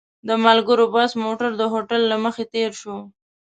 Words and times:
د 0.27 0.29
ملګرو 0.45 0.85
بس 0.95 1.11
موټر 1.23 1.49
د 1.57 1.61
هوټل 1.73 2.01
له 2.11 2.17
مخې 2.23 2.43
تېر 2.53 2.71
شو. 2.81 2.95